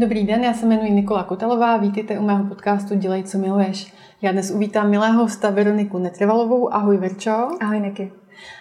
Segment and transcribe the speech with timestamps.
[0.00, 3.92] Dobrý den, já se jmenuji Nikola Kotelová, vítejte u mého podcastu Dělej, co miluješ.
[4.22, 6.74] Já dnes uvítám milého hosta Veroniku Netrvalovou.
[6.74, 7.48] Ahoj Verčo.
[7.60, 8.12] Ahoj Niky.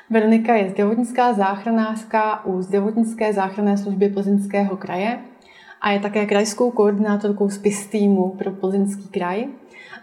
[0.09, 5.19] Veronika je zdravotnická záchranářka u zdravotnické záchranné služby Plzeňského kraje
[5.81, 9.45] a je také krajskou koordinátorkou SPIS týmu pro Plzeňský kraj.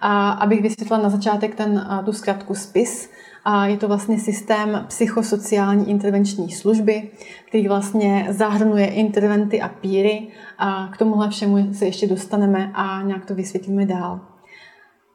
[0.01, 3.11] A abych vysvětlila na začátek ten, tu zkratku SPIS,
[3.49, 7.11] a je to vlastně systém psychosociální intervenční služby,
[7.49, 10.29] který vlastně zahrnuje interventy a píry.
[10.59, 14.21] A k tomuhle všemu se ještě dostaneme a nějak to vysvětlíme dál.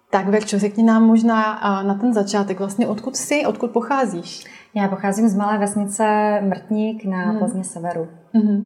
[0.10, 4.44] Tak Verčo, řekni nám možná na ten začátek vlastně, odkud jsi, odkud pocházíš?
[4.76, 6.04] Já pocházím z malé vesnice
[6.42, 7.40] Mrtník na hmm.
[7.40, 8.08] Plzně severu.
[8.34, 8.62] Hmm.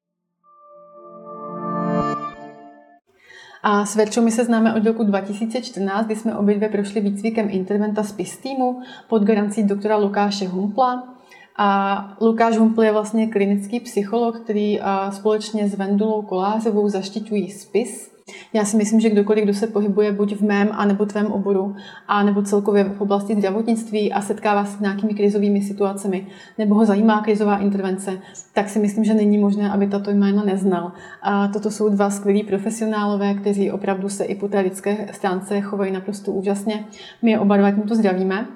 [3.67, 7.47] A s Verčou my se známe od roku 2014, kdy jsme obě dvě prošli výcvikem
[7.49, 11.13] interventa z PIS týmu pod garancí doktora Lukáše Humpla.
[11.57, 14.79] A Lukáš Humpl je vlastně klinický psycholog, který
[15.11, 18.14] společně s Vendulou Kolářovou zaštiťují spis
[18.53, 21.75] já si myslím, že kdokoliv, kdo se pohybuje buď v mém, anebo tvém oboru,
[22.07, 26.85] a nebo celkově v oblasti zdravotnictví a setkává se s nějakými krizovými situacemi, nebo ho
[26.85, 28.19] zajímá krizová intervence,
[28.53, 30.91] tak si myslím, že není možné, aby tato jména neznal.
[31.21, 35.91] A toto jsou dva skvělí profesionálové, kteří opravdu se i po té lidské stránce chovají
[35.91, 36.85] naprosto úžasně.
[37.21, 38.47] My je oba dva tímto zdravíme.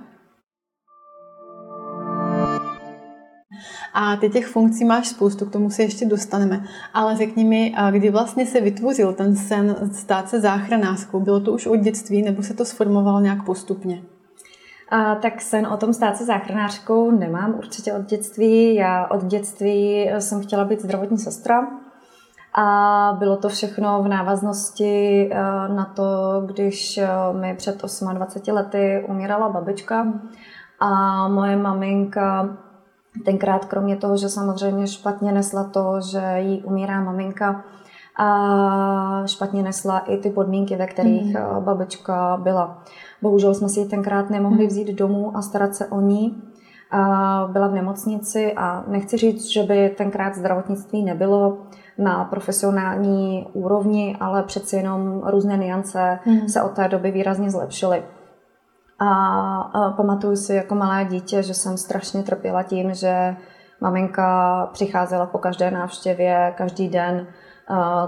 [4.02, 6.64] A ty těch funkcí máš spoustu, k tomu se ještě dostaneme.
[6.94, 11.20] Ale řekni mi, kdy vlastně se vytvořil ten sen stát se záchranářkou?
[11.20, 14.04] Bylo to už od dětství nebo se to sformovalo nějak postupně?
[14.90, 18.76] A, tak sen o tom stát se záchranářkou nemám určitě od dětství.
[18.76, 21.68] Já od dětství jsem chtěla být zdravotní sestra.
[22.54, 25.30] A bylo to všechno v návaznosti
[25.76, 26.04] na to,
[26.46, 27.00] když
[27.42, 27.82] mi před
[28.14, 30.14] 28 lety umírala babička
[30.80, 32.58] a moje maminka
[33.26, 37.64] Tenkrát kromě toho, že samozřejmě špatně nesla to, že jí umírá maminka,
[38.20, 41.64] a špatně nesla i ty podmínky, ve kterých mm.
[41.64, 42.84] babička byla.
[43.22, 44.68] Bohužel jsme si ji tenkrát nemohli mhm.
[44.68, 46.44] vzít domů a starat se o ní.
[46.92, 51.58] A byla v nemocnici a nechci říct, že by tenkrát zdravotnictví nebylo
[51.98, 56.50] na profesionální úrovni, ale přeci jenom různé niance mm.
[56.50, 58.04] se od té doby výrazně zlepšily.
[59.00, 63.36] A, pamatuju si jako malé dítě, že jsem strašně trpěla tím, že
[63.82, 67.28] maminka přicházela po každé návštěvě, každý den,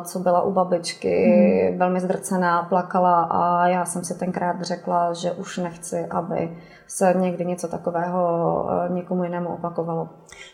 [0.04, 1.26] co byla u babičky,
[1.70, 1.80] hmm.
[1.80, 6.58] velmi zdrcená, plakala a já jsem si tenkrát řekla, že už nechci, aby
[6.88, 10.10] se někdy něco takového někomu jinému opakovalo.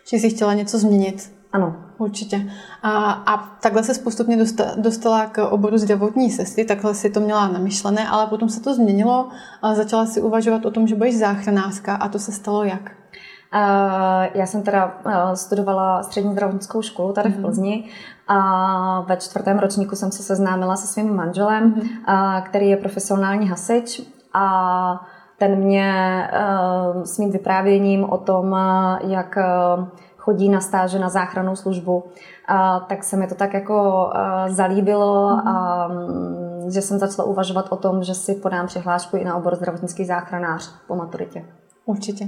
[0.09, 1.36] Že jsi chtěla něco změnit?
[1.53, 1.75] Ano.
[1.97, 2.51] Určitě.
[2.83, 4.37] A, a takhle se postupně
[4.77, 9.29] dostala k oboru zdravotní sestry, takhle si to měla namyšlené, ale potom se to změnilo
[9.61, 12.91] a začala si uvažovat o tom, že budeš záchranářka a to se stalo jak?
[14.33, 14.97] Já jsem teda
[15.33, 17.41] studovala střední zdravotnickou školu tady v mhm.
[17.41, 17.89] Plzni
[18.27, 22.41] a ve čtvrtém ročníku jsem se seznámila se svým manželem, mm-hmm.
[22.41, 24.01] který je profesionální hasič
[24.33, 25.05] a
[25.37, 25.93] ten mě
[27.03, 28.55] s mým vyprávěním o tom,
[29.01, 29.37] jak
[30.27, 32.03] chodí na stáže na záchrannou službu,
[32.47, 33.77] a, tak se mi to tak jako
[34.13, 39.23] a, zalíbilo a mm, že jsem začala uvažovat o tom, že si podám přihlášku i
[39.23, 41.45] na obor zdravotnický záchranář po maturitě.
[41.85, 42.27] Určitě.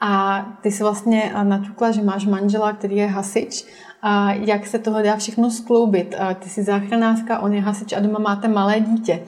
[0.00, 3.66] A ty jsi vlastně naťukla, že máš manžela, který je hasič.
[4.02, 6.14] A jak se toho dá všechno skloubit?
[6.38, 9.22] Ty jsi záchranářka, on je hasič a doma máte malé dítě.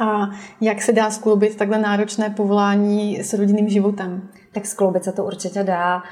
[0.00, 0.30] A
[0.60, 4.28] jak se dá skloubit takhle náročné povolání s rodinným životem?
[4.56, 6.02] tak skloubit se to určitě dá.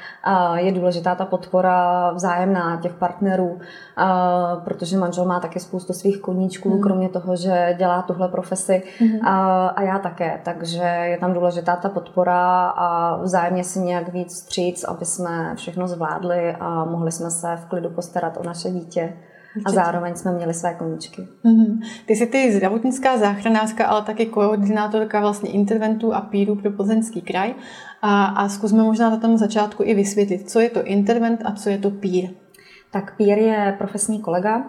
[0.54, 3.58] Je důležitá ta podpora vzájemná těch partnerů,
[4.64, 6.80] protože manžel má taky spoustu svých koníčků, mm.
[6.80, 9.26] kromě toho, že dělá tuhle profesi mm.
[9.26, 10.40] a já také.
[10.44, 15.88] Takže je tam důležitá ta podpora a vzájemně si nějak víc stříc, aby jsme všechno
[15.88, 19.12] zvládli a mohli jsme se v klidu postarat o naše dítě.
[19.56, 19.80] Určitě.
[19.80, 21.22] A zároveň jsme měli své koníčky.
[21.44, 21.78] Mm-hmm.
[22.06, 27.54] Ty jsi ty zdravotnická záchranářka, ale taky koordinátorka vlastně interventů a píru pro Plzeňský kraj.
[28.02, 31.70] A, a zkusme možná na tom začátku i vysvětlit, co je to intervent a co
[31.70, 32.30] je to pír.
[32.94, 34.64] Tak pír je profesní kolega.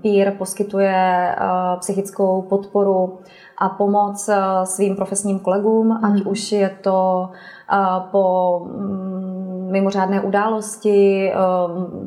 [0.00, 1.36] Pír poskytuje
[1.80, 3.18] psychickou podporu
[3.58, 4.30] a pomoc
[4.64, 6.28] svým profesním kolegům, ať mhm.
[6.28, 7.30] už je to
[8.10, 9.45] po mm,
[9.76, 11.32] mimořádné události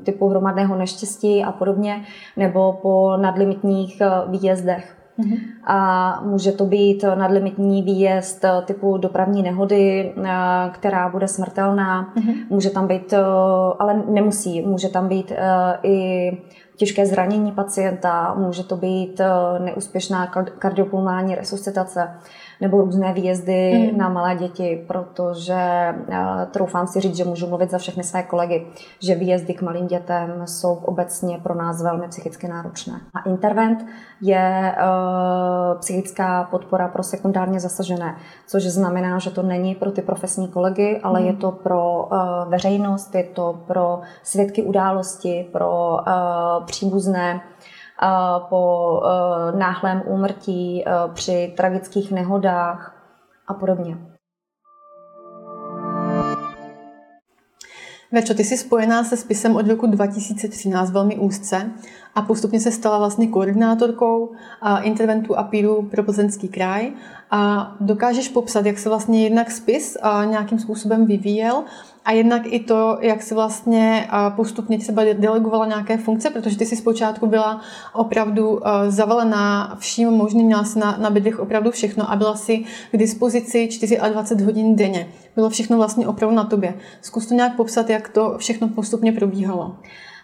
[0.03, 2.03] typu hromadného neštěstí a podobně,
[2.37, 4.99] nebo po nadlimitních výjezdech.
[5.19, 5.37] Mm-hmm.
[5.63, 10.29] A může to být nadlimitní výjezd typu dopravní nehody, eh,
[10.71, 12.13] která bude smrtelná.
[12.15, 12.35] Mm-hmm.
[12.49, 13.19] Může tam být, eh,
[13.79, 16.31] ale nemusí, může tam být eh, i
[16.77, 19.21] těžké zranění pacienta, může to být
[19.59, 20.27] neúspěšná
[20.59, 22.09] kardiopulmální resuscitace
[22.61, 23.97] nebo různé výjezdy mm.
[23.97, 26.15] na malé děti, protože uh,
[26.51, 28.67] troufám si říct, že můžu mluvit za všechny své kolegy,
[28.99, 33.01] že výjezdy k malým dětem jsou obecně pro nás velmi psychicky náročné.
[33.13, 33.85] A intervent
[34.21, 38.15] je uh, psychická podpora pro sekundárně zasažené,
[38.47, 41.25] což znamená, že to není pro ty profesní kolegy, ale mm.
[41.25, 42.19] je to pro uh,
[42.49, 47.41] veřejnost, je to pro svědky události, pro uh, příbuzné,
[48.49, 52.95] po e, náhlém úmrtí, e, při tragických nehodách
[53.47, 53.97] a podobně.
[58.11, 61.71] Večo, ty jsi spojená se spisem od roku 2013 velmi úzce
[62.15, 64.31] a postupně se stala vlastně koordinátorkou
[64.81, 66.91] interventu a píru pro plzeňský kraj.
[67.31, 71.63] A dokážeš popsat, jak se vlastně jednak spis nějakým způsobem vyvíjel
[72.09, 76.75] a jednak i to, jak se vlastně postupně třeba delegovala nějaké funkce, protože ty si
[76.75, 77.61] zpočátku byla
[77.93, 82.97] opravdu zavalená vším možným, měla si na, na bydlích opravdu všechno a byla si k
[82.97, 83.69] dispozici
[84.09, 85.07] 24 hodin denně.
[85.35, 86.73] Bylo všechno vlastně opravdu na tobě.
[87.01, 89.75] Zkus to nějak popsat, jak to všechno postupně probíhalo.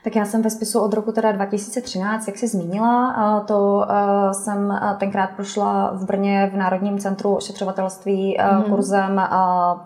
[0.06, 3.86] Tak já jsem ve spisu od roku teda 2013, jak jsi zmínila, to
[4.32, 8.64] jsem tenkrát prošla v Brně v Národním centru ošetřovatelství mm-hmm.
[8.64, 9.22] kurzem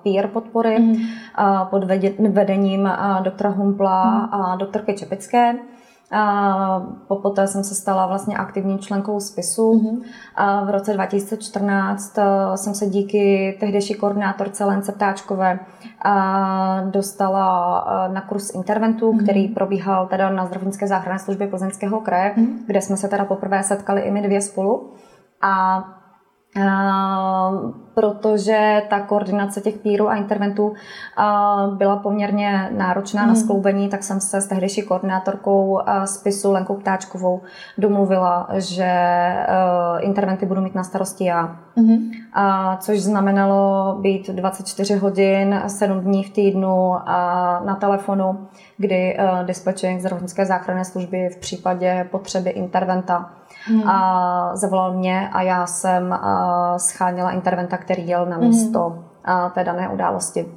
[0.04, 1.66] peer podpory mm-hmm.
[1.66, 1.83] pod
[2.30, 2.89] vedením
[3.24, 4.51] doktora Humpla mm-hmm.
[4.51, 5.56] a doktorky Čepické.
[6.11, 6.88] A
[7.21, 9.73] poté jsem se stala vlastně aktivním členkou spisu.
[9.73, 10.01] Mm-hmm.
[10.35, 12.17] A v roce 2014
[12.56, 15.59] jsem se díky tehdejší koordinátorce Lence Ptáčkové
[16.85, 19.23] dostala na kurz interventu, mm-hmm.
[19.23, 22.57] který probíhal teda na zdravotnické záchranné službě Plzeňského kraje, mm-hmm.
[22.65, 24.94] kde jsme se teda poprvé setkali i my dvě spolu.
[25.41, 25.83] A
[27.99, 30.73] protože ta koordinace těch pírů a interventů
[31.75, 33.27] byla poměrně náročná mm.
[33.27, 33.41] na mhm.
[33.41, 37.41] skloubení, tak jsem se s tehdejší koordinátorkou spisu Lenkou Ptáčkovou
[37.77, 39.45] domluvila, že e,
[39.99, 41.55] interventy budu mít na starosti já.
[41.75, 42.11] Mm.
[42.79, 46.95] Což znamenalo být 24 hodin, 7 dní v týdnu
[47.65, 48.47] na telefonu,
[48.77, 53.31] kdy dispečing zdravotnické záchranné služby v případě potřeby interventa
[53.65, 53.89] hmm.
[53.89, 56.19] a zavolal mě a já jsem
[56.77, 59.51] scháněla interventa, který jel na místo hmm.
[59.53, 60.51] té dané události.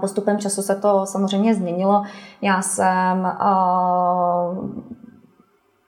[0.00, 2.02] Postupem času se to samozřejmě změnilo.
[2.42, 3.32] Já jsem,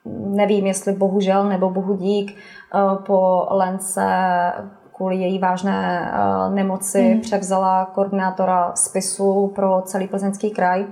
[0.06, 2.36] nevím, jestli bohužel nebo bohu dík,
[3.06, 4.06] po Lence
[4.96, 6.12] kvůli její vážné
[6.54, 7.20] nemoci hmm.
[7.20, 10.86] převzala koordinátora spisu pro celý plzeňský kraj.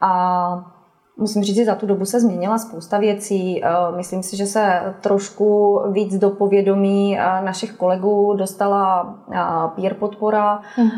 [0.00, 0.73] A
[1.16, 3.64] Musím říct, že za tu dobu se změnila spousta věcí.
[3.64, 9.38] Eh, myslím si, že se trošku víc do povědomí eh, našich kolegů dostala eh,
[9.76, 10.90] peer podpora, mm.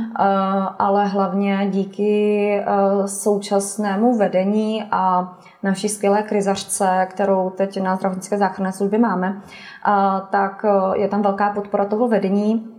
[0.78, 2.62] ale hlavně díky
[3.06, 9.42] současnému vedení a naší skvělé krizařce, kterou teď na zdravotnické záchranné službě máme,
[10.30, 10.64] tak
[10.94, 12.75] je tam velká podpora toho vedení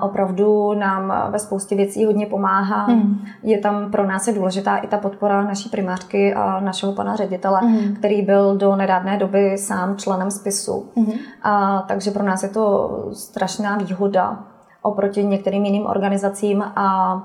[0.00, 2.86] opravdu nám ve spoustě věcí hodně pomáhá.
[2.86, 3.24] Mm.
[3.42, 7.60] Je tam pro nás je důležitá i ta podpora naší primářky a našeho pana ředitele,
[7.62, 7.94] mm.
[7.94, 10.90] který byl do nedávné doby sám členem spisu.
[10.96, 11.12] Mm.
[11.42, 14.44] A, takže pro nás je to strašná výhoda
[14.82, 17.16] oproti některým jiným organizacím a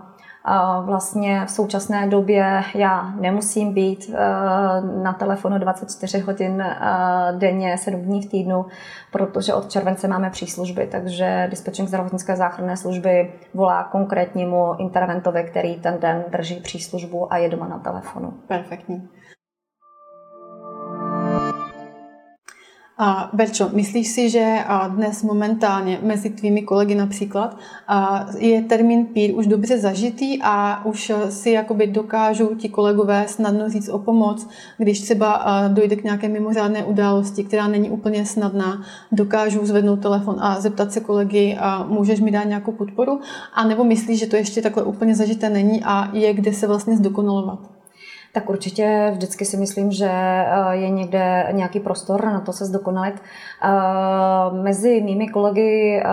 [0.82, 4.18] vlastně v současné době já nemusím být eh,
[5.04, 6.78] na telefonu 24 hodin eh,
[7.38, 8.66] denně, 7 dní v týdnu,
[9.12, 15.98] protože od července máme příslužby, takže dispečing zdravotnické záchranné služby volá konkrétnímu interventovi, který ten
[16.00, 18.34] den drží příslužbu a je doma na telefonu.
[18.48, 19.10] Perfektní.
[23.02, 27.58] A Berčo, myslíš si, že dnes momentálně mezi tvými kolegy například
[28.38, 33.90] je termín PIR už dobře zažitý a už si jakoby dokážou ti kolegové snadno říct
[33.90, 40.02] o pomoc, když třeba dojde k nějaké mimořádné události, která není úplně snadná, dokážou zvednout
[40.02, 43.20] telefon a zeptat se kolegy, můžeš mi dát nějakou podporu?
[43.54, 46.98] A nebo myslíš, že to ještě takhle úplně zažité není a je kde se vlastně
[46.98, 47.79] zdokonalovat?
[48.34, 53.16] Tak určitě vždycky si myslím, že eh, je někde nějaký prostor na to se zdokonalit.
[53.16, 53.70] Eh,
[54.64, 56.10] mezi mými kolegy eh,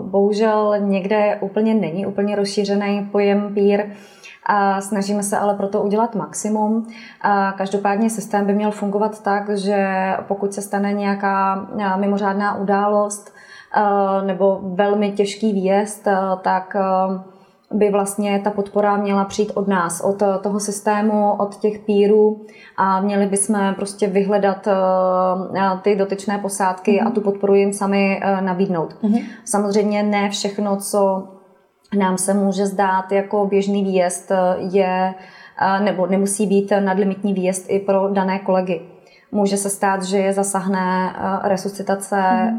[0.00, 3.90] bohužel někde úplně není úplně rozšířený pojem peer,
[4.50, 6.86] a snažíme se ale proto udělat maximum.
[7.20, 9.86] A každopádně systém by měl fungovat tak, že
[10.28, 13.34] pokud se stane nějaká mimořádná událost
[14.26, 16.08] nebo velmi těžký výjezd,
[16.42, 16.76] tak
[17.72, 22.46] by vlastně ta podpora měla přijít od nás, od toho systému, od těch pírů
[22.76, 27.06] a měli bychom prostě vyhledat eh, ty dotyčné posádky mm-hmm.
[27.06, 28.94] a tu podporu jim sami eh, nabídnout.
[29.02, 29.24] Mm-hmm.
[29.44, 31.28] Samozřejmě ne všechno, co
[31.98, 35.14] nám se může zdát jako běžný výjezd, je
[35.84, 38.80] nebo nemusí být nadlimitní výjezd i pro dané kolegy.
[39.32, 42.58] Může se stát, že je zasahne resuscitace, mm.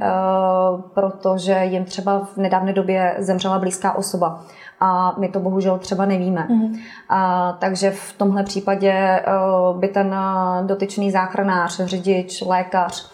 [0.94, 4.46] protože jim třeba v nedávné době zemřela blízká osoba
[4.80, 6.48] a my to bohužel třeba nevíme.
[6.50, 6.76] Mm.
[7.10, 9.24] A, takže v tomhle případě
[9.78, 10.16] by ten
[10.66, 13.12] dotyčný záchranář, řidič, lékař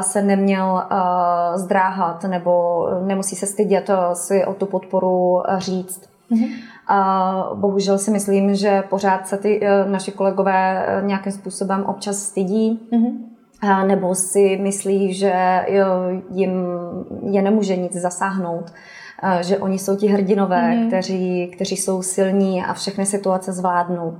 [0.00, 0.82] se neměl
[1.54, 6.14] zdráhat nebo nemusí se stydět si o tu podporu říct.
[6.30, 6.48] Mm-hmm.
[6.88, 12.16] A bohužel si myslím, že pořád se ty e, naši kolegové e, nějakým způsobem občas
[12.16, 12.88] stydí.
[12.92, 13.12] Mm-hmm.
[13.60, 15.66] A nebo si myslí, že e,
[16.30, 16.50] jim
[17.30, 18.72] je nemůže nic zasáhnout,
[19.40, 20.86] že oni jsou ti hrdinové, mm-hmm.
[20.86, 24.18] kteří, kteří jsou silní a všechny situace zvládnou.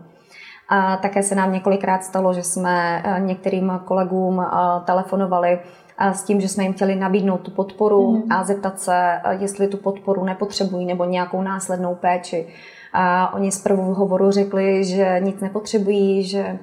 [0.68, 4.46] A také se nám několikrát stalo, že jsme některým kolegům
[4.84, 5.58] telefonovali
[5.98, 8.32] s tím, že jsme jim chtěli nabídnout tu podporu mm.
[8.32, 12.46] a zeptat se, jestli tu podporu nepotřebují nebo nějakou následnou péči.
[12.92, 16.58] A oni zprvu v hovoru řekli, že nic nepotřebují, že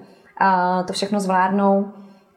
[0.88, 1.86] to všechno zvládnou,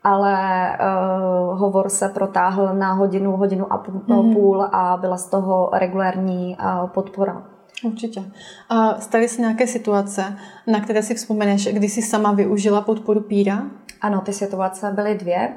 [0.05, 4.75] ale uh, hovor se protáhl na hodinu, hodinu a půl mm.
[4.75, 7.43] a byla z toho regulární uh, podpora.
[7.85, 8.23] Určitě.
[8.69, 13.63] A staly se nějaké situace, na které si vzpomeneš, kdy jsi sama využila podporu píra?
[14.01, 15.57] Ano, ty situace byly dvě.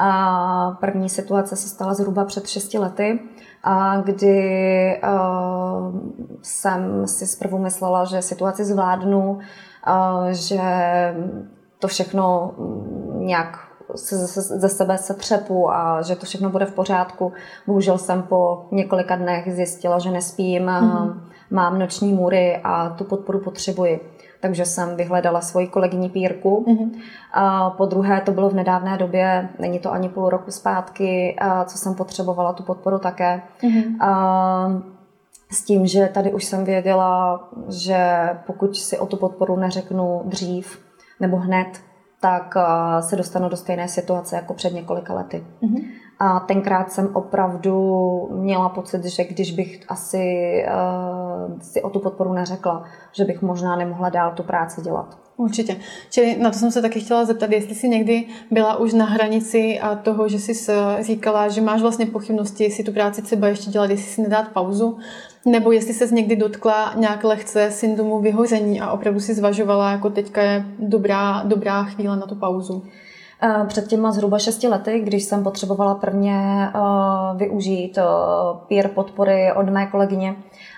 [0.00, 3.20] A první situace se stala zhruba před 6 lety,
[3.64, 6.00] a kdy uh,
[6.42, 10.60] jsem si zprvu myslela, že situaci zvládnu, uh, že
[11.82, 12.54] to všechno
[13.18, 13.58] nějak
[14.34, 17.32] ze sebe se třepu a že to všechno bude v pořádku.
[17.66, 21.20] Bohužel jsem po několika dnech zjistila, že nespím, mm-hmm.
[21.50, 24.00] mám noční můry a tu podporu potřebuji
[24.40, 26.64] takže jsem vyhledala svoji kolegyni Pírku.
[26.68, 26.90] Mm-hmm.
[27.32, 31.64] A po druhé, to bylo v nedávné době, není to ani půl roku zpátky, a
[31.64, 33.42] co jsem potřebovala tu podporu také.
[33.62, 34.04] Mm-hmm.
[34.04, 34.82] A
[35.50, 40.78] s tím, že tady už jsem věděla, že pokud si o tu podporu neřeknu dřív
[41.22, 41.80] nebo hned,
[42.20, 42.54] tak
[43.00, 45.44] se dostanu do stejné situace jako před několika lety.
[45.62, 45.84] Mm-hmm.
[46.18, 50.26] A tenkrát jsem opravdu měla pocit, že když bych asi
[50.66, 55.18] uh, si o tu podporu neřekla, že bych možná nemohla dál tu práci dělat.
[55.36, 55.76] Určitě.
[56.10, 59.80] Čili na to jsem se taky chtěla zeptat, jestli jsi někdy byla už na hranici
[59.80, 63.90] a toho, že jsi říkala, že máš vlastně pochybnosti, jestli tu práci třeba ještě dělat,
[63.90, 64.98] jestli si nedát pauzu,
[65.46, 70.42] nebo jestli se někdy dotkla nějak lehce syndromu vyhoření a opravdu si zvažovala, jako teďka
[70.42, 72.82] je dobrá, dobrá chvíle na tu pauzu.
[73.44, 77.98] Eh, před těma zhruba šesti lety, když jsem potřebovala prvně uh, využít
[78.68, 80.36] peer podpory od mé kolegyně,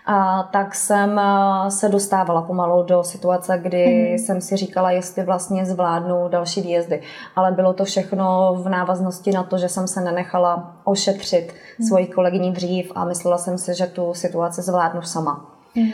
[0.09, 0.15] uh,
[0.51, 1.21] tak jsem
[1.69, 4.19] se dostávala pomalu do situace, kdy mm.
[4.19, 7.03] jsem si říkala, jestli vlastně zvládnu další výjezdy.
[7.37, 11.87] Ale bylo to všechno v návaznosti na to, že jsem se nenechala ošetřit mm.
[11.87, 15.51] svoji kolegyni dřív a myslela jsem si, že tu situaci zvládnu sama.
[15.75, 15.93] Mm.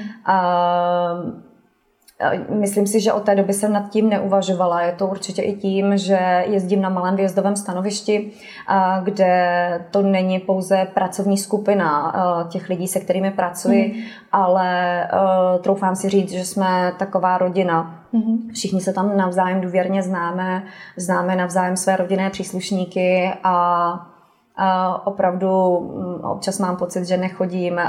[2.49, 4.83] Myslím si, že od té doby jsem nad tím neuvažovala.
[4.83, 8.31] Je to určitě i tím, že jezdím na malém výjezdovém stanovišti,
[9.03, 12.15] kde to není pouze pracovní skupina
[12.49, 14.03] těch lidí, se kterými pracuji, mm.
[14.33, 15.09] ale
[15.63, 18.05] troufám si říct, že jsme taková rodina.
[18.13, 18.49] Mm.
[18.53, 20.63] Všichni se tam navzájem důvěrně známe,
[20.97, 24.07] známe navzájem své rodinné příslušníky a
[25.05, 27.81] opravdu mm, občas mám pocit, že nechodím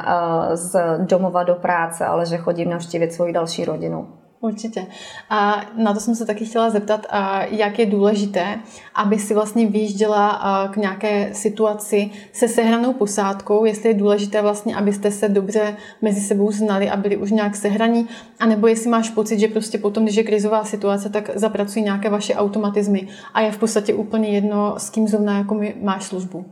[0.54, 4.08] z domova do práce, ale že chodím navštívit svoji další rodinu.
[4.41, 4.88] Určitě.
[5.29, 7.05] A na to jsem se taky chtěla zeptat,
[7.50, 8.60] jak je důležité,
[8.95, 10.41] aby si vlastně vyjížděla
[10.74, 16.51] k nějaké situaci se sehranou posádkou, jestli je důležité vlastně, abyste se dobře mezi sebou
[16.51, 18.07] znali a byli už nějak sehraní,
[18.39, 22.36] anebo jestli máš pocit, že prostě potom, když je krizová situace, tak zapracují nějaké vaše
[22.36, 26.45] automatizmy a je v podstatě úplně jedno, s kým zrovna jako máš službu.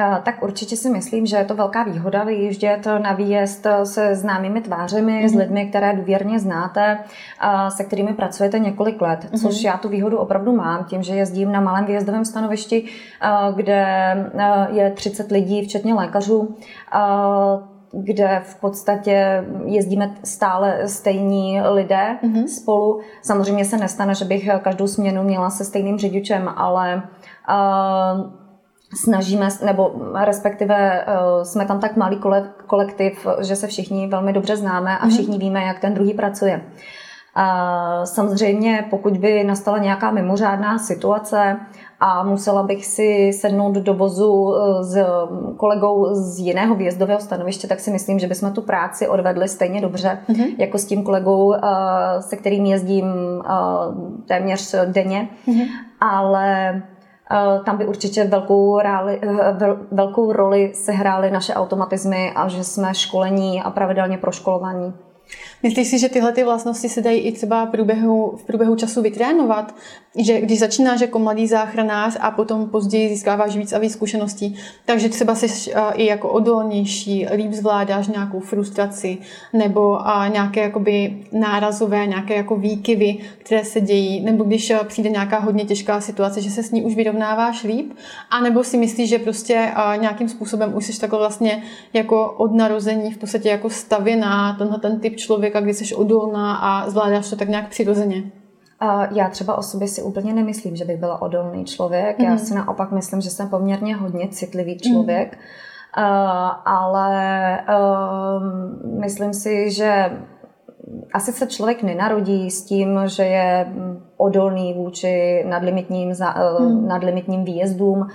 [0.00, 4.60] Eh, tak určitě si myslím, že je to velká výhoda vyjíždět na výjezd se známými
[4.60, 5.28] tvářemi, mm-hmm.
[5.28, 5.40] s mhm.
[5.40, 6.98] lidmi, které důvěrně znáte,
[7.68, 9.42] se kterými pracujete několik let, mm-hmm.
[9.42, 12.84] což já tu výhodu opravdu mám, tím, že jezdím na malém výjezdovém stanovišti,
[13.22, 13.84] eh, kde
[14.38, 16.56] eh, je 30 lidí, včetně lékařů,
[17.92, 22.44] kde v podstatě jezdíme stále stejní lidé mm-hmm.
[22.46, 23.00] spolu.
[23.22, 27.02] Samozřejmě se nestane, že bych každou směnu měla se stejným řidičem, ale
[28.94, 29.92] snažíme, nebo
[30.24, 32.20] respektive uh, jsme tam tak malý
[32.66, 35.14] kolektiv, že se všichni velmi dobře známe a mhm.
[35.14, 36.62] všichni víme, jak ten druhý pracuje.
[37.34, 41.56] A samozřejmě, pokud by nastala nějaká mimořádná situace
[42.00, 45.04] a musela bych si sednout do vozu e, s
[45.56, 50.18] kolegou z jiného výjezdového stanoviště, tak si myslím, že bychom tu práci odvedli stejně dobře,
[50.28, 50.54] mm-hmm.
[50.58, 51.58] jako s tím kolegou, e,
[52.20, 53.06] se kterým jezdím
[54.26, 55.28] téměř denně.
[55.48, 55.66] Mm-hmm.
[56.00, 56.82] Ale
[57.64, 63.62] tam by určitě velkou, ráli, eh, velkou roli sehrály naše automatizmy a že jsme školení
[63.62, 64.94] a pravidelně proškolovaní.
[65.62, 69.02] Myslíš si, že tyhle ty vlastnosti se dají i třeba v průběhu, v průběhu času
[69.02, 69.74] vytrénovat?
[70.18, 75.08] Že když začínáš jako mladý záchranář a potom později získáváš víc a víc zkušeností, takže
[75.08, 79.18] třeba jsi i jako odolnější, líp zvládáš nějakou frustraci
[79.52, 79.98] nebo
[80.32, 86.00] nějaké jakoby nárazové, nějaké jako výkyvy, které se dějí, nebo když přijde nějaká hodně těžká
[86.00, 87.92] situace, že se s ní už vyrovnáváš líp,
[88.30, 91.62] a nebo si myslíš, že prostě nějakým způsobem už jsi takhle vlastně
[91.92, 96.90] jako od narození v podstatě jako stavěná tenhle ten typ člověka, kdy jsi odolná a
[96.90, 98.22] zvládáš to tak nějak přirozeně?
[99.10, 102.18] Já třeba o sobě si úplně nemyslím, že bych byla odolný člověk.
[102.18, 102.24] Mm.
[102.24, 102.38] Já mhm.
[102.38, 105.32] si naopak myslím, že jsem poměrně hodně citlivý člověk.
[105.32, 105.40] Mm.
[105.98, 108.42] Uh, ale uh,
[109.00, 110.10] myslím si, že
[111.14, 113.72] asi se člověk nenarodí s tím, že je
[114.16, 116.88] odolný vůči nadlimitním, za, mm.
[116.88, 118.06] nadlimitním výjezdům.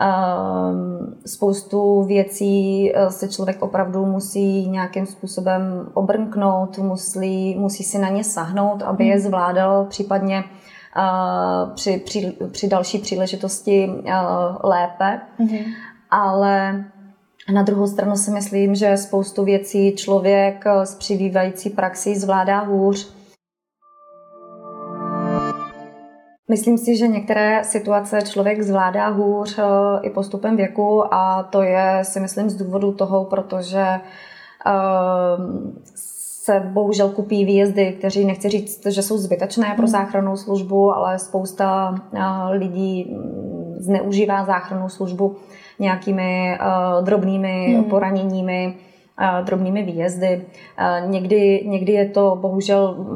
[0.00, 5.62] Ehm, spoustu věcí eh, se člověk opravdu musí nějakým způsobem
[5.94, 9.22] obrnknout, musí, musí si na ně sahnout, aby je hmm.
[9.22, 10.44] zvládal případně
[10.96, 11.02] eh,
[11.74, 14.12] při, při, při další příležitosti eh,
[14.62, 15.20] lépe.
[15.40, 15.64] Mm-hmm.
[16.10, 16.84] Ale
[17.52, 23.15] na druhou stranu si myslím, že spoustu věcí člověk s přibývající praxí zvládá hůř
[26.48, 29.62] Myslím si, že některé situace člověk zvládá hůř eh,
[30.02, 34.00] i postupem věku a to je, si myslím, z důvodu toho, protože eh,
[36.44, 39.92] se bohužel kupí výjezdy, kteří nechci říct, že jsou zbytečné pro hmm.
[39.92, 45.36] záchrannou službu, ale spousta eh, lidí mm, zneužívá záchrannou službu
[45.78, 46.58] nějakými
[47.02, 47.84] drobnými hmm.
[47.84, 48.74] poraněními,
[49.44, 50.44] drobnými výjezdy.
[51.06, 53.06] Někdy, někdy je to bohužel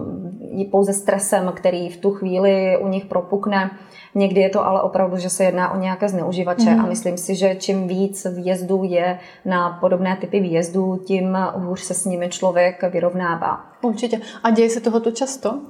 [0.70, 3.70] pouze stresem, který v tu chvíli u nich propukne.
[4.14, 6.80] Někdy je to ale opravdu, že se jedná o nějaké zneužívače mm.
[6.80, 11.94] a myslím si, že čím víc výjezdů je na podobné typy výjezdů, tím hůř se
[11.94, 13.60] s nimi člověk vyrovnává.
[13.82, 14.20] Určitě.
[14.42, 15.60] A děje se tohoto často?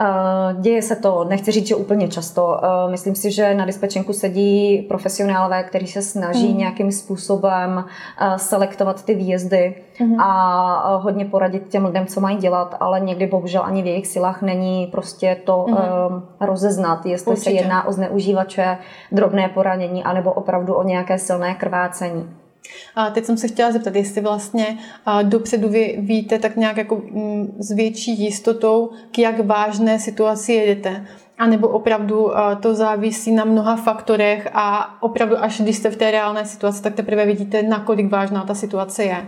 [0.00, 2.60] Eh, děje se to, nechci říct, že úplně často.
[2.64, 6.58] Eh, myslím si, že na dispečenku sedí profesionálové, kteří se snaží mm.
[6.58, 7.84] nějakým způsobem
[8.20, 10.20] eh, selektovat ty výjezdy mm.
[10.20, 14.42] a hodně poradit těm lidem, co mají dělat, ale někdy bohužel ani v jejich silách
[14.42, 15.76] není prostě to mm.
[16.40, 17.50] rozeznat, jestli Určitě.
[17.50, 18.78] se jedná o zneužívače,
[19.12, 22.43] drobné poranění, anebo opravdu o nějaké silné krvácení.
[22.94, 24.78] A teď jsem se chtěla zeptat, jestli vlastně
[25.22, 31.06] dopředu vy víte tak nějak jako mm, s větší jistotou, k jak vážné situaci jedete.
[31.38, 36.10] A nebo opravdu to závisí na mnoha faktorech a opravdu až když jste v té
[36.10, 39.26] reálné situaci, tak teprve vidíte, nakolik vážná ta situace je.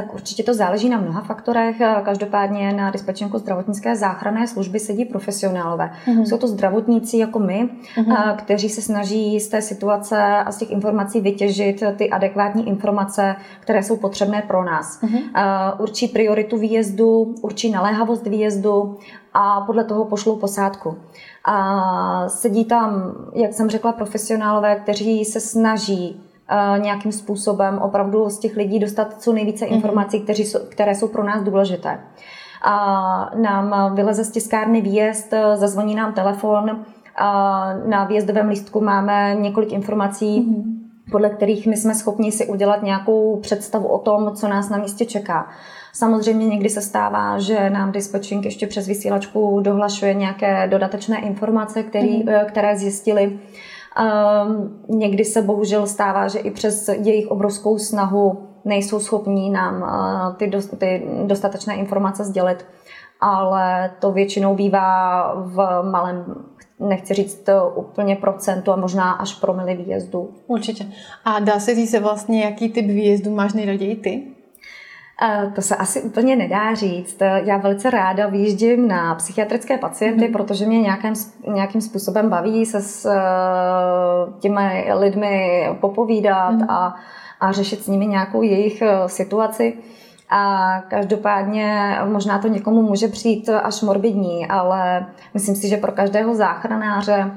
[0.00, 1.76] Tak určitě to záleží na mnoha faktorech.
[2.04, 5.90] Každopádně na dispečenku zdravotnické záchranné služby sedí profesionálové.
[6.06, 6.22] Mm-hmm.
[6.22, 8.36] Jsou to zdravotníci jako my, mm-hmm.
[8.36, 13.82] kteří se snaží z té situace a z těch informací vytěžit ty adekvátní informace, které
[13.82, 15.02] jsou potřebné pro nás.
[15.02, 15.74] Mm-hmm.
[15.78, 18.98] Určí prioritu výjezdu, určí naléhavost výjezdu
[19.34, 20.98] a podle toho pošlou posádku.
[21.44, 26.20] A sedí tam, jak jsem řekla, profesionálové, kteří se snaží
[26.78, 29.74] nějakým způsobem opravdu z těch lidí dostat co nejvíce mhm.
[29.74, 32.00] informací, kteří jsou, které jsou pro nás důležité.
[32.62, 36.84] A nám vyleze z tiskárny výjezd, zazvoní nám telefon,
[37.20, 40.62] a na výjezdovém lístku máme několik informací, mm-hmm.
[41.10, 45.04] podle kterých my jsme schopni si udělat nějakou představu o tom, co nás na místě
[45.04, 45.48] čeká.
[45.92, 52.24] Samozřejmě někdy se stává, že nám dispatching ještě přes vysílačku dohlašuje nějaké dodatečné informace, který,
[52.24, 52.44] mm-hmm.
[52.44, 53.38] které zjistili
[53.98, 60.36] Um, někdy se bohužel stává, že i přes jejich obrovskou snahu nejsou schopní nám uh,
[60.36, 62.66] ty, do, ty dostatečné informace sdělit,
[63.20, 66.24] ale to většinou bývá v malém
[66.80, 70.30] nechci říct to úplně procentu a možná až promily výjezdu.
[70.46, 70.86] Určitě.
[71.24, 74.22] A dá se říct vlastně, jaký typ výjezdu máš nejraději ty?
[75.54, 77.18] To se asi úplně nedá říct.
[77.44, 80.32] Já velice ráda vyjíždím na psychiatrické pacienty, mm-hmm.
[80.32, 81.12] protože mě nějakým,
[81.54, 83.20] nějakým způsobem baví se s eh,
[84.40, 86.66] těmi lidmi popovídat mm-hmm.
[86.68, 86.94] a,
[87.40, 89.74] a řešit s nimi nějakou jejich eh, situaci.
[90.30, 96.34] A každopádně možná to někomu může přijít až morbidní, ale myslím si, že pro každého
[96.34, 97.30] záchranáře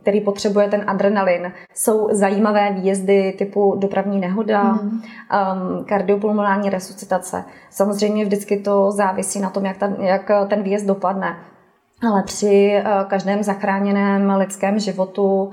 [0.00, 1.52] který potřebuje ten adrenalin.
[1.74, 5.00] Jsou zajímavé výjezdy typu dopravní nehoda, mm.
[5.84, 7.44] kardiopulmonální resuscitace.
[7.70, 11.36] Samozřejmě vždycky to závisí na tom, jak, ta, jak ten výjezd dopadne.
[12.10, 15.50] Ale při uh, každém zachráněném lidském životu uh,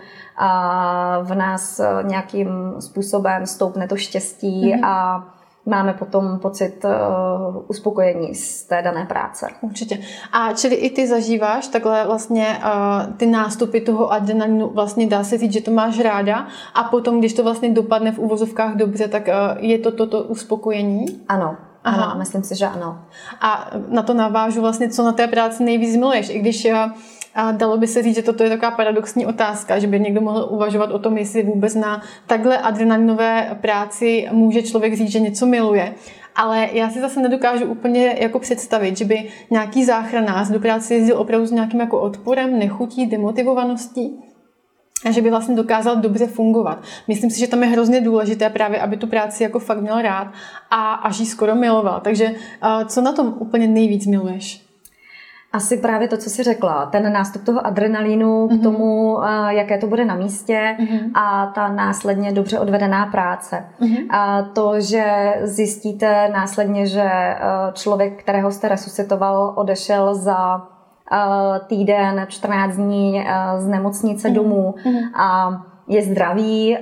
[1.24, 2.50] v nás nějakým
[2.80, 4.84] způsobem stoupne to štěstí mm.
[4.84, 5.26] a
[5.65, 9.47] máme potom pocit uh, uspokojení z té dané práce.
[9.62, 10.00] Určitě.
[10.32, 15.38] A čili i ty zažíváš takhle vlastně uh, ty nástupy toho adrenalinu, vlastně dá se
[15.38, 19.28] říct, že to máš ráda a potom, když to vlastně dopadne v uvozovkách dobře, tak
[19.28, 21.06] uh, je to toto uspokojení?
[21.28, 22.06] Ano, Aha.
[22.06, 23.00] Ano, myslím si, že ano.
[23.41, 26.67] A na to navážu vlastně, co na té práci nejvíc miluješ, i když
[27.36, 30.48] a dalo by se říct, že toto je taková paradoxní otázka, že by někdo mohl
[30.52, 35.94] uvažovat o tom, jestli vůbec na takhle adrenalinové práci může člověk říct, že něco miluje.
[36.36, 41.17] Ale já si zase nedokážu úplně jako představit, že by nějaký záchranář do práce jezdil
[41.17, 44.20] opravdu s nějakým jako odporem, nechutí, demotivovaností
[45.06, 46.84] a že by vlastně dokázal dobře fungovat.
[47.08, 50.28] Myslím si, že tam je hrozně důležité právě, aby tu práci jako fakt měl rád
[50.70, 52.02] a až ji skoro miloval.
[52.04, 52.36] Takže
[52.88, 54.71] co na tom úplně nejvíc miluješ?
[55.54, 58.50] Asi právě to, co jsi řekla, ten nástup toho adrenalínu mm-hmm.
[58.50, 58.62] k mhm.
[58.62, 61.12] tomu, jaké to bude na místě mm-hmm.
[61.14, 63.66] a ta následně dobře odvedená práce.
[63.82, 64.06] Mm-hmm.
[64.10, 67.36] A to, že zjistíte následně, že
[67.74, 70.68] člověk, kterého jste resuscitoval, odešel za
[71.68, 73.26] týden, 14 dní
[73.58, 74.34] z nemocnice mm-hmm.
[74.34, 75.10] domů mm-hmm.
[75.16, 75.52] a
[75.92, 76.78] je zdravý,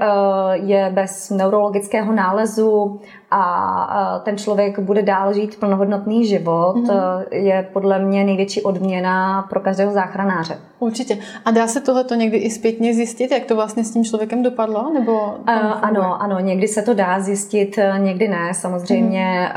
[0.53, 2.99] je bez neurologického nálezu
[3.31, 7.23] a ten člověk bude dál žít plnohodnotný život, mm-hmm.
[7.31, 10.57] je podle mě největší odměna pro každého záchranáře.
[10.79, 11.17] Určitě.
[11.45, 14.93] A dá se tohle někdy i zpětně zjistit, jak to vlastně s tím člověkem dopadlo?
[14.93, 15.33] Nebo
[15.81, 18.53] ano, ano, někdy se to dá zjistit, někdy ne.
[18.53, 19.51] Samozřejmě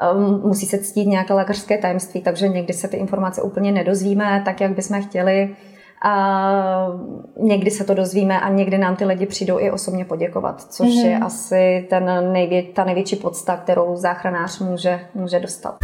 [0.00, 0.46] mm-hmm.
[0.46, 4.72] musí se ctít nějaké lékařské tajemství, takže někdy se ty informace úplně nedozvíme tak, jak
[4.72, 5.56] bychom chtěli.
[6.02, 6.86] A
[7.40, 11.06] někdy se to dozvíme a někdy nám ty lidi přijdou i osobně poděkovat, což mm-hmm.
[11.06, 15.76] je asi ten nejvě, ta největší podsta, kterou záchranář může, může dostat.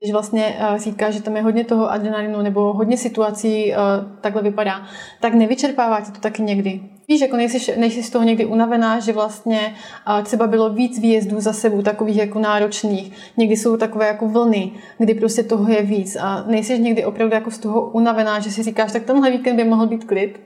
[0.00, 3.76] Když vlastně uh, říká, že tam je hodně toho adrenalinu nebo hodně situací uh,
[4.20, 4.82] takhle vypadá,
[5.20, 6.80] tak nevyčerpává tě to taky někdy?
[7.08, 9.74] Víš, jako nejsi, nejsi z toho někdy unavená, že vlastně
[10.08, 13.32] uh, třeba bylo víc výjezdů za sebou, takových jako náročných.
[13.36, 17.50] Někdy jsou takové jako vlny, kdy prostě toho je víc a nejsi někdy opravdu jako
[17.50, 20.40] z toho unavená, že si říkáš, tak tenhle víkend by mohl být klid?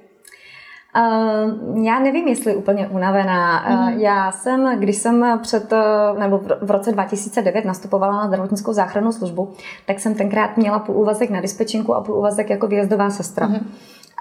[0.96, 3.64] Uh, já nevím, jestli úplně unavená.
[3.68, 3.98] Mm.
[4.00, 5.72] Já jsem, když jsem před,
[6.18, 9.52] nebo v roce 2009 nastupovala na zdravotnickou záchrannou službu,
[9.86, 13.46] tak jsem tenkrát měla půl úvazek na dispečinku a půl úvazek jako výjezdová sestra.
[13.46, 13.66] Mm.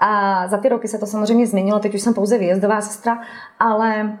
[0.02, 3.20] A za ty roky se to samozřejmě změnilo, teď už jsem pouze výjezdová sestra,
[3.58, 4.18] ale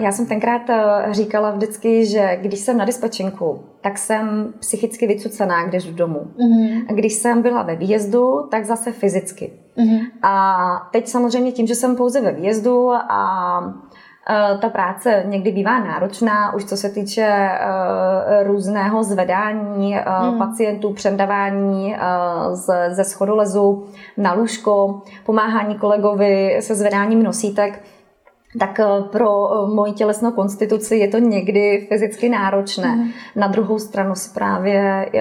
[0.00, 0.62] já jsem tenkrát
[1.10, 6.18] říkala vždycky, že když jsem na dispečinku, tak jsem psychicky vycucená, když v domu.
[6.18, 6.84] Mm-hmm.
[6.88, 9.52] A když jsem byla ve výjezdu, tak zase fyzicky.
[9.76, 10.00] Mm-hmm.
[10.22, 13.74] A teď samozřejmě tím, že jsem pouze ve výjezdu a
[14.60, 17.48] ta práce někdy bývá náročná, už co se týče
[18.42, 19.96] různého zvedání
[20.30, 20.38] mm.
[20.38, 21.96] pacientů, přendávání
[22.88, 23.84] ze schodolezu
[24.16, 27.82] na lůžko, pomáhání kolegovi se zvedáním nosítek
[28.58, 32.96] tak eh, pro eh, moji tělesnou konstituci je to někdy fyzicky náročné.
[32.96, 33.10] Mm.
[33.36, 35.20] Na druhou stranu si právě eh,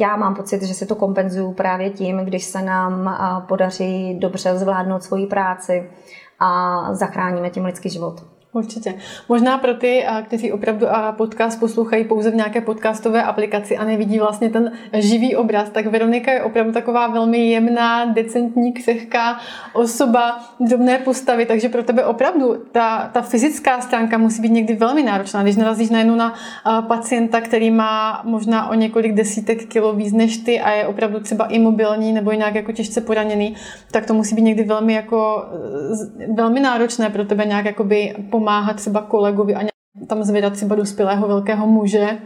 [0.00, 5.02] já mám pocit, že si to kompenzuju právě tím, když se nám podaří dobře zvládnout
[5.02, 5.90] svoji práci
[6.38, 8.22] a zachráníme tím lidský život.
[8.52, 8.94] Určitě.
[9.28, 10.86] Možná pro ty, kteří opravdu
[11.16, 16.32] podcast poslouchají pouze v nějaké podcastové aplikaci a nevidí vlastně ten živý obraz, tak Veronika
[16.32, 19.40] je opravdu taková velmi jemná, decentní, křehká
[19.72, 25.02] osoba, drobné postavy, takže pro tebe opravdu ta, ta fyzická stránka musí být někdy velmi
[25.02, 25.42] náročná.
[25.42, 26.34] Když narazíš najednou na
[26.88, 31.46] pacienta, který má možná o několik desítek kilo víc než ty a je opravdu třeba
[31.46, 33.56] imobilní nebo je nějak jako těžce poraněný,
[33.90, 35.44] tak to musí být někdy velmi jako
[36.34, 39.60] velmi náročné pro tebe nějak jakoby pomáhat třeba kolegovi a
[40.06, 42.18] tam zvedat třeba dospělého velkého muže.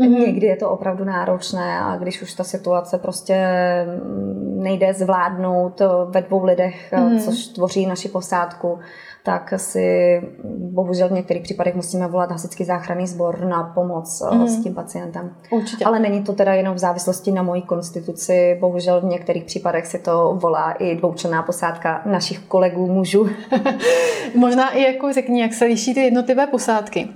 [0.00, 0.26] Mm-hmm.
[0.26, 3.46] Někdy je to opravdu náročné a když už ta situace prostě
[4.54, 7.18] nejde zvládnout ve dvou lidech, mm-hmm.
[7.18, 8.78] což tvoří naši posádku,
[9.22, 10.20] tak si
[10.58, 14.48] bohužel v některých případech musíme volat hasičský záchranný sbor na pomoc mm.
[14.48, 15.34] s tím pacientem.
[15.50, 15.84] Určitě.
[15.84, 18.56] Ale není to teda jenom v závislosti na mojí konstituci.
[18.60, 23.28] Bohužel v některých případech si to volá i dvoučlenná posádka našich kolegů mužů.
[24.34, 27.08] Možná i jako řekni, jak se liší ty jednotlivé posádky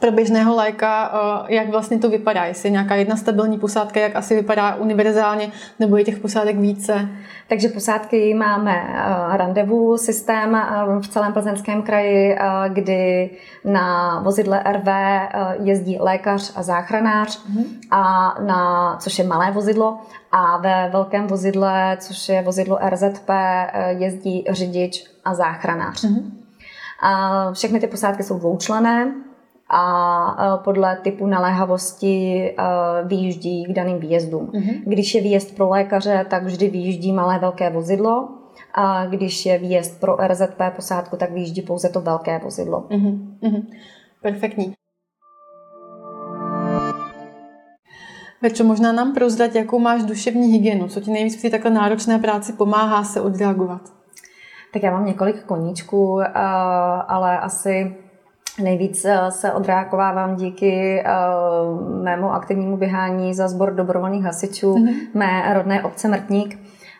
[0.00, 1.12] pro běžného lajka,
[1.48, 5.52] eh, jak vlastně to vypadá, jestli je nějaká jedna stabilní posádka, jak asi vypadá univerzálně,
[5.80, 7.08] nebo je těch posádek více?
[7.48, 13.30] Takže posádky máme eh, randevu systém eh, v celém plzeňském kraji, kdy
[13.64, 14.88] na vozidle RV
[15.62, 17.64] jezdí lékař a záchranář, mm-hmm.
[17.90, 19.98] a na, což je malé vozidlo,
[20.32, 23.30] a ve velkém vozidle, což je vozidlo RZP,
[23.88, 26.04] jezdí řidič a záchranář.
[26.04, 26.30] Mm-hmm.
[27.02, 29.12] A všechny ty posádky jsou dvoučlené,
[29.68, 32.54] a podle typu naléhavosti
[33.04, 34.46] vyjíždí k daným výjezdům.
[34.46, 34.82] Mm-hmm.
[34.84, 38.28] Když je výjezd pro lékaře, tak vždy vyjíždí malé velké vozidlo.
[38.74, 42.80] A když je výjezd pro RZP posádku, tak vyjíždí pouze to velké vozidlo.
[42.80, 43.66] Mm-hmm.
[44.22, 44.72] Perfektní.
[48.42, 52.52] Večo, možná nám prozrať, jakou máš duševní hygienu, co ti nejvíc při takhle náročné práci
[52.52, 53.80] pomáhá se odreagovat?
[54.72, 56.30] Tak já mám několik koníčků, eh,
[57.08, 57.96] ale asi
[58.62, 64.94] Nejvíc eh, se odreagovávám díky uh, mému aktivnímu běhání za sbor dobrovolných hasičů mm-hmm.
[65.14, 66.58] mé rodné obce Mrtník.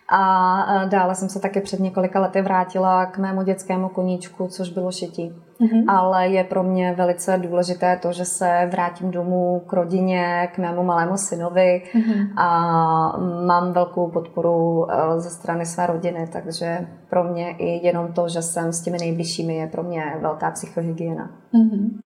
[0.09, 4.92] A dále jsem se také před několika lety vrátila k mému dětskému koníčku, což bylo
[4.92, 5.33] šití.
[5.61, 5.85] Mm-hmm.
[5.88, 10.83] Ale je pro mě velice důležité to, že se vrátím domů k rodině, k mému
[10.83, 12.29] malému synovi mm-hmm.
[12.37, 12.49] a
[13.47, 18.42] mám velkou podporu eh, ze strany své rodiny, takže pro mě i jenom to, že
[18.42, 21.31] jsem s těmi nejbližšími, je pro mě velká psychohygiena.
[21.55, 21.99] Mm-hmm.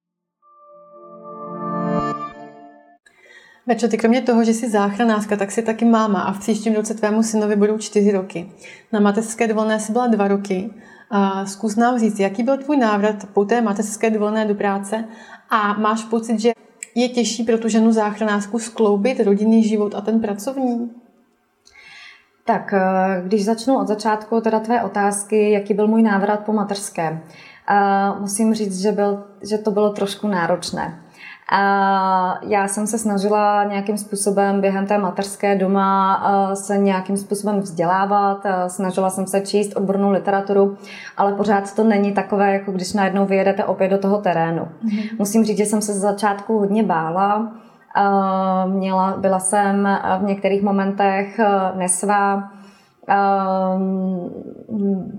[3.66, 6.94] Večo, ty kromě toho, že jsi záchranářka, tak jsi taky máma a v příštím roce
[6.94, 8.52] tvému synovi budou čtyři roky.
[8.92, 10.70] Na mateřské dovolené jsi byla dva roky.
[11.44, 15.04] Zkus nám říct, jaký byl tvůj návrat po té mateřské dovolené do práce
[15.50, 16.52] a máš pocit, že
[16.94, 20.90] je těžší pro tu ženu záchranářku skloubit rodinný život a ten pracovní?
[22.44, 27.22] Tak, eh, když začnu od začátku, teda tvé otázky, jaký byl můj návrat po mateřské.
[27.70, 31.02] Uh, musím říct, že, byl, že to bylo trošku náročné.
[31.52, 36.22] A já jsem se snažila nějakým způsobem během té mateřské doma
[36.54, 40.76] se nějakým způsobem vzdělávat, snažila jsem se číst odbornou literaturu,
[41.16, 44.62] ale pořád to není takové, jako když najednou vyjedete opět do toho terénu.
[44.62, 45.08] Mm-hmm.
[45.18, 47.48] Musím říct, že jsem se z začátku hodně bála,
[48.66, 51.40] Měla, byla jsem v některých momentech
[51.74, 52.50] nesvá,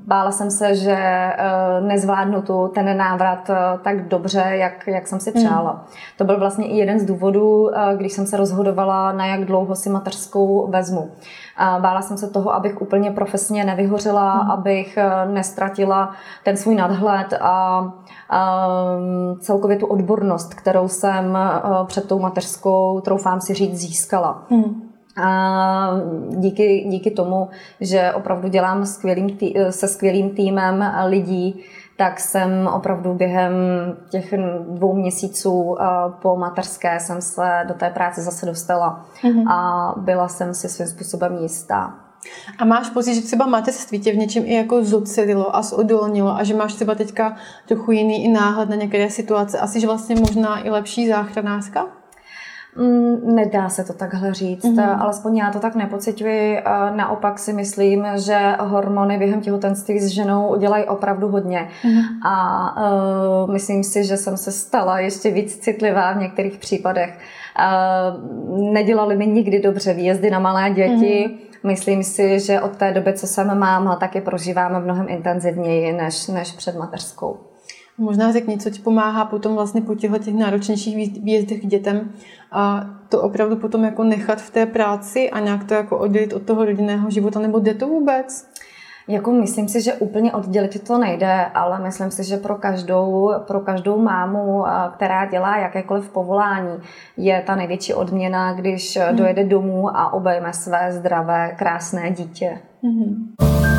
[0.05, 5.19] bála jsem se, že eh, nezvládnu tu, ten návrat eh, tak dobře, jak, jak jsem
[5.19, 5.71] si přála.
[5.73, 5.79] Mm.
[6.17, 9.75] To byl vlastně i jeden z důvodů, eh, když jsem se rozhodovala, na jak dlouho
[9.75, 11.11] si mateřskou vezmu.
[11.79, 14.51] Bála jsem se toho, abych úplně profesně nevyhořela, mm.
[14.51, 14.97] abych
[15.31, 16.11] nestratila
[16.43, 17.83] ten svůj nadhled a
[18.31, 21.37] ehm, celkově tu odbornost, kterou jsem
[21.85, 24.43] před tou mateřskou, troufám si říct, získala.
[24.49, 24.90] Mm.
[25.21, 27.49] A díky, díky tomu,
[27.81, 31.63] že opravdu dělám skvělým tý, se skvělým týmem lidí,
[31.97, 33.53] tak jsem opravdu během
[34.09, 34.33] těch
[34.69, 35.77] dvou měsíců
[36.21, 39.51] po materské jsem se do té práce zase dostala mm-hmm.
[39.51, 41.93] a byla jsem si svým způsobem jistá.
[42.57, 46.43] A máš pocit, že třeba mateřství tě v něčem i jako zocelilo a zodolnilo a
[46.43, 47.35] že máš třeba teďka
[47.67, 51.85] trochu jiný i náhled na některé situace a jsi vlastně možná i lepší záchranářka?
[52.77, 55.01] Mm, nedá se to takhle říct, mm-hmm.
[55.01, 56.59] alespoň já to tak nepocituji.
[56.95, 61.69] Naopak si myslím, že hormony během těhotenství s ženou udělají opravdu hodně.
[61.83, 62.27] Mm-hmm.
[62.27, 62.75] A
[63.43, 67.19] uh, myslím si, že jsem se stala ještě víc citlivá v některých případech.
[67.59, 71.29] Uh, nedělali mi nikdy dobře výjezdy na malé děti.
[71.29, 71.67] Mm-hmm.
[71.67, 76.27] Myslím si, že od té doby, co jsem máma, tak je prožíváme mnohem intenzivněji než,
[76.27, 77.50] než před mateřskou.
[78.01, 82.11] Možná řekni, co ti pomáhá potom vlastně po těchto těch náročnějších výjezdech k dětem
[82.51, 86.41] a to opravdu potom jako nechat v té práci a nějak to jako oddělit od
[86.41, 88.47] toho rodinného života, nebo jde to vůbec?
[89.07, 93.59] Jako myslím si, že úplně oddělit to nejde, ale myslím si, že pro každou, pro
[93.59, 96.77] každou mámu, která dělá jakékoliv povolání,
[97.17, 99.15] je ta největší odměna, když hmm.
[99.15, 102.59] dojede domů a obejme své zdravé, krásné dítě.
[102.83, 103.70] Hmm.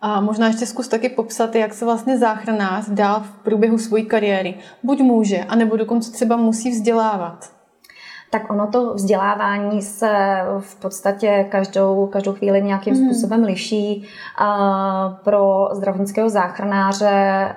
[0.00, 4.54] A možná ještě zkus taky popsat, jak se vlastně záchranář dál v průběhu své kariéry
[4.82, 7.50] buď může, anebo dokonce třeba musí vzdělávat.
[8.30, 13.04] Tak ono to vzdělávání se v podstatě každou, každou chvíli nějakým mm.
[13.04, 14.08] způsobem liší.
[15.24, 17.48] Pro zdravotnického záchranáře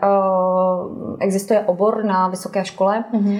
[1.19, 3.37] existuje obor na vysoké škole, mm.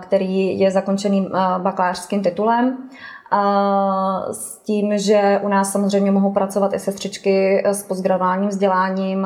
[0.00, 2.78] který je zakončený bakalářským titulem
[4.30, 9.22] s tím, že u nás samozřejmě mohou pracovat i sestřičky s postgraduálním vzděláním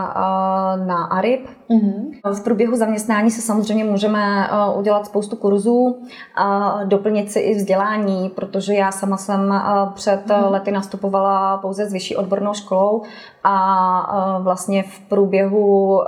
[0.87, 1.49] na ARIP.
[1.71, 2.35] Mm-hmm.
[2.35, 5.97] V průběhu zaměstnání se samozřejmě můžeme udělat spoustu kurzů,
[6.37, 9.63] a doplnit si i vzdělání, protože já sama jsem
[9.95, 10.51] před mm-hmm.
[10.51, 13.03] lety nastupovala pouze s vyšší odbornou školou
[13.45, 16.01] a vlastně v průběhu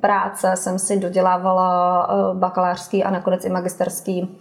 [0.00, 4.38] práce jsem si dodělávala bakalářský a nakonec i magisterský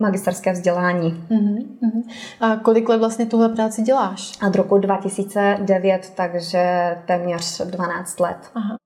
[0.00, 1.24] magisterské vzdělání.
[1.30, 2.02] Uh-huh,
[2.40, 4.32] A kolik let vlastně tuhle práci děláš?
[4.46, 8.50] Od roku 2009, takže téměř 12 let.
[8.54, 8.76] Aha.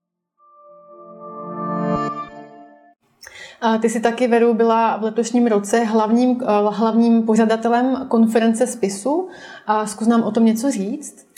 [3.61, 9.27] A ty jsi taky, Veru, byla v letošním roce hlavním, eh, hlavním pořadatelem konference spisu.
[9.67, 11.32] A zkus nám o tom něco říct.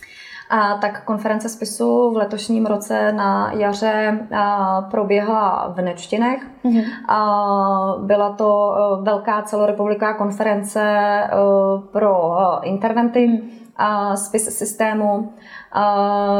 [0.49, 4.27] A tak konference spisu v letošním roce na jaře
[4.91, 6.43] proběhla v Nečtinech.
[6.65, 6.83] Mm-hmm.
[7.07, 11.29] A byla to e, velká celorepubliková konference e,
[11.91, 13.41] pro e, interventy,
[14.15, 15.29] spis systému.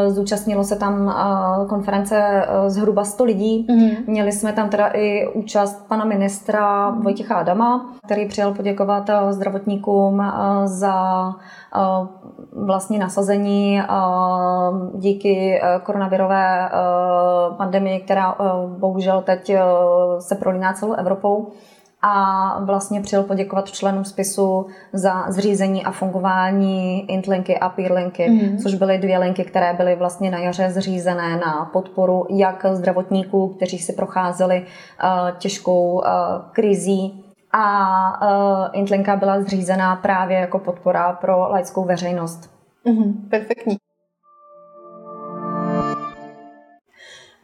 [0.07, 1.15] Zúčastnilo se tam
[1.69, 3.67] konference zhruba 100 lidí.
[3.69, 3.97] Mm-hmm.
[4.07, 10.31] Měli jsme tam teda i účast pana ministra Vojtěcha Adama, který přijel poděkovat zdravotníkům
[10.65, 10.95] za
[12.65, 13.81] vlastně nasazení
[14.93, 16.69] díky koronavirové
[17.57, 18.35] pandemii, která
[18.77, 19.51] bohužel teď
[20.19, 21.47] se prolíná celou Evropou
[22.07, 28.63] a vlastně přijel poděkovat členům spisu za zřízení a fungování Intlinky a Peerlinky, mm-hmm.
[28.63, 33.77] což byly dvě linky, které byly vlastně na jaře zřízené na podporu jak zdravotníků, kteří
[33.77, 36.01] si procházeli uh, těžkou uh,
[36.51, 42.49] krizí a uh, Intlinka byla zřízená právě jako podpora pro laickou veřejnost.
[42.85, 43.77] Mm-hmm, perfektní.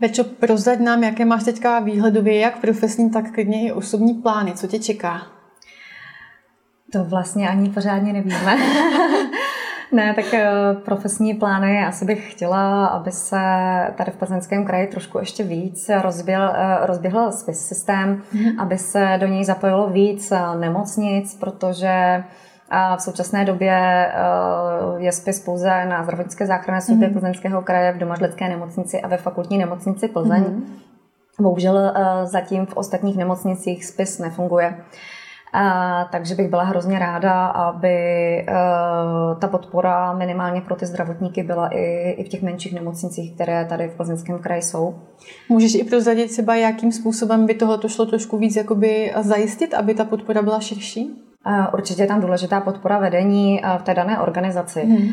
[0.01, 4.53] Večo, prozrať nám, jaké máš teďka výhledově, jak profesní, tak klidně i osobní plány.
[4.53, 5.21] Co tě čeká?
[6.93, 8.57] To vlastně ani pořádně nevíme.
[9.91, 10.49] ne, tak eh,
[10.85, 13.37] profesní plány asi bych chtěla, aby se
[13.97, 18.61] tady v Plzeňském kraji trošku ještě víc rozběhl, eh, rozběhl systém, mm-hmm.
[18.61, 22.23] aby se do něj zapojilo víc eh, nemocnic, protože
[22.97, 24.13] v současné době eh,
[24.97, 27.13] je spis pouze na zdravotnické záchranné službě mm-hmm.
[27.13, 30.43] Plzeňského kraje v domažlické nemocnici a ve fakultní nemocnici Plzeň.
[30.43, 30.63] Mm-hmm.
[31.39, 34.75] Bohužel eh, zatím v ostatních nemocnicích spis nefunguje.
[35.53, 37.95] A, takže bych byla hrozně ráda, aby
[38.49, 43.65] uh, ta podpora minimálně pro ty zdravotníky byla i, i v těch menších nemocnicích, které
[43.65, 44.95] tady v Plzeňském kraji jsou.
[45.49, 50.05] Můžeš i prozradit třeba, jakým způsobem by tohle šlo trošku víc jakoby zajistit, aby ta
[50.05, 51.30] podpora byla širší?
[51.73, 54.85] Určitě je tam důležitá podpora vedení v té dané organizaci.
[54.85, 55.09] Hmm.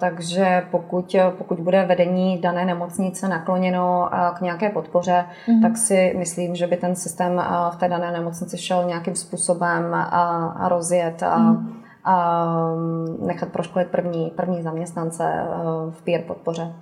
[0.00, 5.62] Takže pokud, pokud bude vedení dané nemocnice nakloněno k nějaké podpoře, hmm.
[5.62, 10.68] tak si myslím, že by ten systém v té dané nemocnici šel nějakým způsobem a
[10.68, 11.82] rozjet a, hmm.
[12.04, 12.46] a
[13.26, 15.44] nechat proškolit první, první zaměstnance
[15.90, 16.72] v peer podpoře.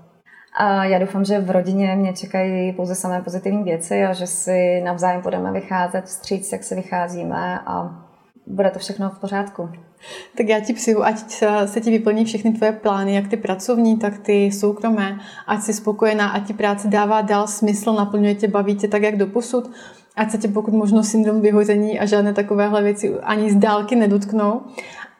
[0.58, 4.80] A já doufám, že v rodině mě čekají pouze samé pozitivní věci a že si
[4.84, 8.06] navzájem budeme vycházet vstříc, jak se vycházíme a
[8.50, 9.68] bude to všechno v pořádku.
[10.36, 11.18] Tak já ti přeju, ať
[11.66, 16.28] se ti vyplní všechny tvoje plány, jak ty pracovní, tak ty soukromé, ať jsi spokojená,
[16.28, 19.70] ať ti práce dává dál smysl, naplňuje tě, baví tě tak, jak doposud,
[20.16, 24.60] ať se tě pokud možno syndrom vyhození a žádné takovéhle věci ani z dálky nedotknou.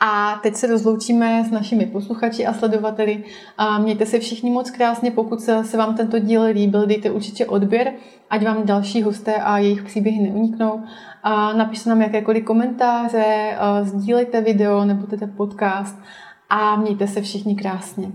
[0.03, 3.25] A teď se rozloučíme s našimi posluchači a sledovateli.
[3.59, 7.93] A mějte se všichni moc krásně, pokud se vám tento díl líbil, dejte určitě odběr,
[8.31, 10.83] ať vám další hosté a jejich příběhy neuniknou.
[11.23, 15.99] A napište nám jakékoliv komentáře, sdílejte video nebo ten podcast
[16.51, 18.13] a mějte se všichni krásně.